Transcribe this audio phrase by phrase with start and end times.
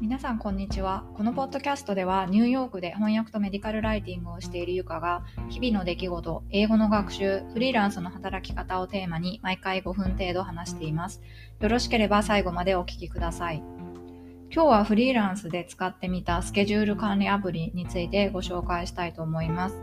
[0.00, 1.02] 皆さんこんにちは。
[1.14, 11.20] このポッドキャストではニューヨークで翻訳とメディカルライティングをしているゆかが日々の出来事英語の学習フリーランスの働き方をテーマに毎回5分程度話しています。
[11.58, 13.62] よろしければ最後までお聞きください。
[14.54, 19.82] 今日はフリーランスで使ってみたスケジュール管理アプリについてご紹介したいと思います。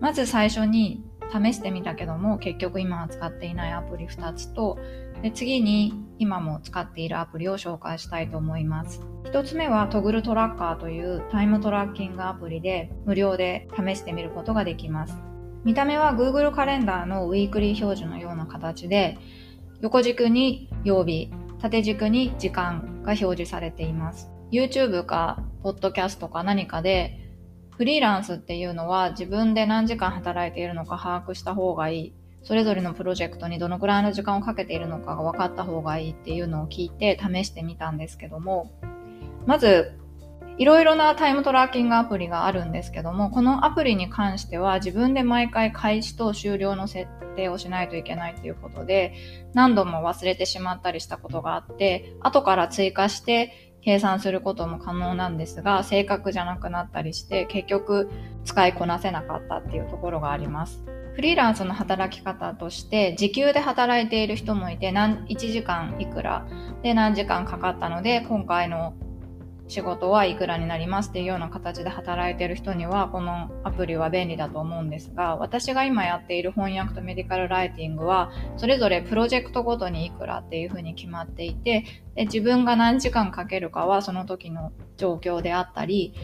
[0.00, 4.78] まず最初に試してみたけども結局今は使っていないアプリ2つと
[5.22, 9.00] で次に今も使っているアプリを紹介したいと思います。
[9.24, 15.16] 1つ目はトグルトラッカーというタイムトラッキングアプリで無料で試してみることができます。
[15.64, 19.18] 見た目は Google カレンダーのウィークリー表示のような形で
[19.80, 21.30] 横軸に曜日
[21.60, 24.30] 縦軸に時間が表示されています。
[24.52, 27.25] YouTube か Podcast か何かで
[27.76, 32.12] フリーランスっていうのは自分で何時間働いているのか把握した方がいい。
[32.42, 38.70] それぞれのプロジェクトにどのくらいの時間をかけているのかが分かった方がいいっていうのを聞いて試してみたんですけども、
[39.46, 39.92] まず、
[40.58, 49.12] いろいろなタイムトラッキングアプリがあるんですけども、このアプリに関しては自分で毎回開始と終了の設定をしないといけないっていうことで、
[49.52, 58.10] 何度も忘れてしまったりしたことがあって、後から追加して計算することも可能なんですが、正確じゃなくなったりして、結局
[58.44, 60.82] 使いこなせなかったっていうところがあります。
[61.14, 66.48] フリーランスの働き方として、時給で働いている人もいて、何1時間いくら
[66.82, 68.94] で何時間かかったので、今回の
[69.68, 86.14] 仕事はいくらになりますっていうような形で働いてる人にはこのアプリは便利だと思うんですが私が今やっている翻訳とメディカルライティングはそれぞれプロジェクトごとにいくらっていうふうに決まっていてで自分が何時間かけるかはその時の状況であったり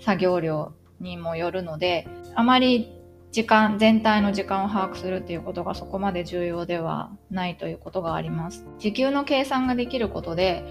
[0.00, 3.00] 作業量にもよるのであまり
[3.32, 8.66] 時間全体の時間を把握するっていうことがそこまで重要ではないということがあります。
[8.78, 10.64] 時給の計算ができることで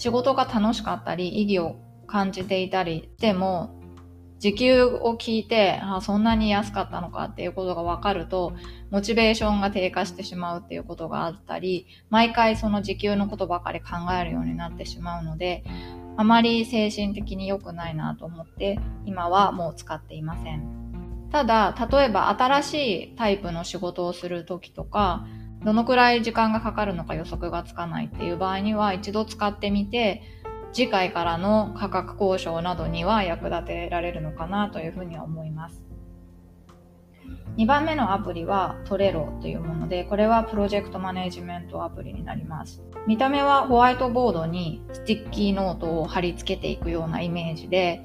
[0.00, 3.78] 仕事が楽しかったり、意義を感じていたりでも、
[4.38, 8.54] 時給を聞いて、あそんなに安かったのかっていうことが分かると、
[8.90, 15.64] モチベーションが低下してしまうっていうことがあったり、毎回その時給のことばかり考えるようになってしまうので、
[16.16, 21.28] あまり精神的に良くないなと思って、今はもう使っていません。
[21.30, 22.74] ただ、例えば新し
[23.12, 25.26] いタイプの仕事をするときとか、
[25.64, 30.22] どのくらい時間がかかるのか予測がつかないっていう場合には一度使ってみて
[30.72, 35.82] 次回からの価格交渉などには役立てられるのかなというふうに思います。
[37.56, 42.82] 2番目のアプリはトレロというもので、これはプロジェクトマネジメントアプリになります。
[43.06, 48.02] 見た目はホワイトボードにスティッキーノートを貼り付けていくようなイメージで、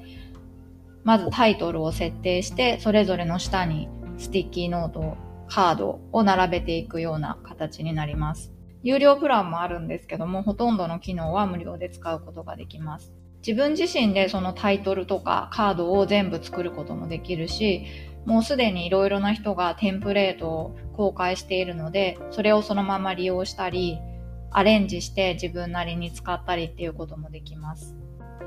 [1.04, 3.88] まずタイトルを設定して、それぞれの下に
[4.18, 5.16] スティッキーノートを
[5.48, 8.52] カードを並べていくような形になります。
[8.82, 13.12] 有料プランもあるんですけども、ほとんどの機能は無料で使うことができます。
[13.46, 17.86] 自分自身でそのタイトルとかカードを全部作ることもできるし、
[18.24, 23.98] もうすでにいろいろな人がテンプレートを公開しているので、それをそのまま利用したり、
[24.50, 27.96] アレンジして自分なりに使ったりっていうこともできます。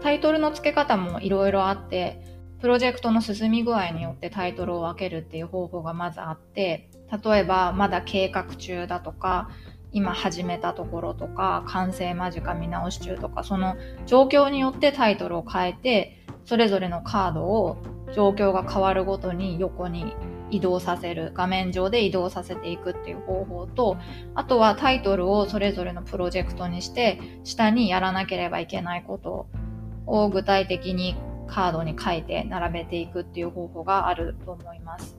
[0.02, 2.22] タイトルの付け方もいろいろあって、
[2.60, 9.50] プロジェクトの進み具合によってタイトルを分けるっていう方法がまずあって、例えばまだ計画中だとか、
[9.92, 13.76] 今始めたところとか、完成間近見直し中とか、その
[14.06, 17.78] 状況によってタイトルを変えて、それぞれのカードを
[18.14, 20.16] 状況が変わるごとに横に
[20.52, 23.98] 移動させる、画面上で移動させていくっていう方法と、
[24.36, 29.48] あとはタイトルをそれぞれのプロジェクトにして、下にやらなければいけないこと
[30.06, 31.16] を具体的に
[31.48, 35.19] カードに書いて並べていくっていう方法があると思います。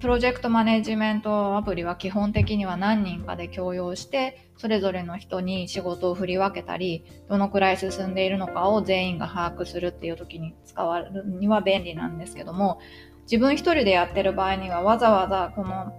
[0.00, 12.80] プロジェクトマネジメントアプリは基本的には何人かで共用して、それぞれの人に仕事を振り分けたり、どのくらい進んでいるのかを全員が把握するっていう時に使われるには便利なんですけども、
[13.24, 15.92] 自分一人でやってる場合にはわざわざこの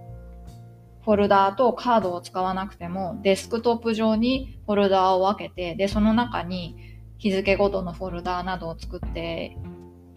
[1.04, 6.76] フォルダーとカードを使わなくても、デスクトップ上にフォルダーを分けて、で、その中に
[7.18, 9.56] 日付ごとのフォルダーなどを作って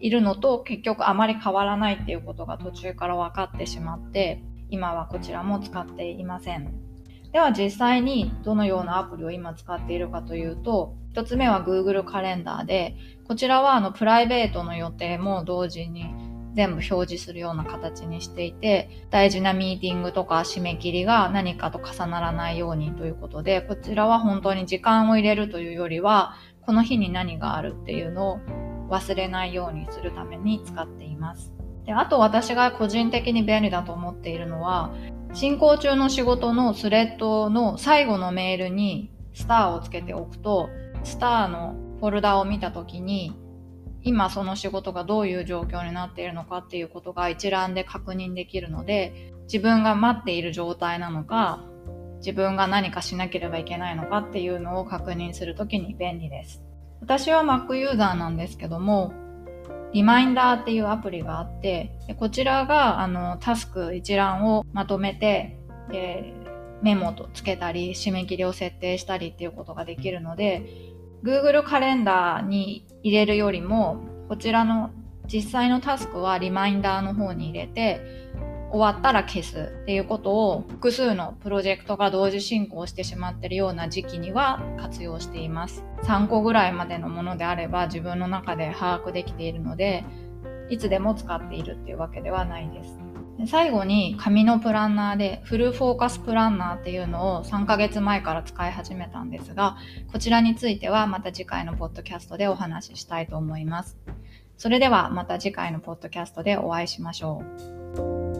[0.00, 6.86] いるのと結局あまり変わらないっていうことが途中から分かってしまって今はこちらも使っていません。
[7.32, 16.06] では実際にどのようなアプリを今使っているかというと1つ目は Google カレンダーでこちらはあのプライベートの予定も同時に
[16.54, 28.40] 全部表示するような形にしていて大事なミーティングとか締め切りが何かと重ならないようにということでこちらは本当に時間を入れるというよりはこの日に何があるっていうのを
[28.88, 31.52] 忘れないようにするために使っています。
[31.84, 34.92] であと私が個人的に便利だと思っているのは、
[35.32, 40.68] 進行中の仕事のスレッドの最後のメールにスターをつけておくと、
[41.04, 43.38] スターのフォルダを見た時に
[44.02, 51.64] 今その仕事がどういう状況になっているのかっていうことが一覧で確認できるので自分が待っている状態なのか
[52.18, 56.65] 自分が何かしなければいけないのかっていうのを確認するときに便利です。
[57.00, 59.12] 私は Mac ユーザーなんですけども、
[59.92, 65.58] リマインダーっていうアプリがあって、こちらがあのタスク一覧をまとめて、
[65.90, 66.34] で
[66.82, 70.66] メモとつけたり、締め切りを設定したりっていうことができるので、
[71.22, 73.98] Google カレンダーに入れるよりも、
[74.28, 74.90] こちらの
[75.26, 78.00] 実際のタスクはリマインダーの方に入れて、
[78.70, 85.84] 終わったら消すっていうことを複数のプロジェクトが同時進行してしまっているような時期には活用しています。
[86.02, 90.04] 3個ぐらいまでのものであれば自分の中で把握できているので、
[90.68, 92.98] いつでも使っているっていうわけではないです。
[93.46, 99.76] 最後に紙のプランナーでフルフォーカスプランナーっていうのを3ヶ月前から使い始めたんですが、
[100.10, 103.98] こちらについてはまた次回のポッドキャストでお話ししたいと思います。
[104.56, 107.42] それではまた次回のポッドキャストでお会いしましょ
[107.96, 108.35] う。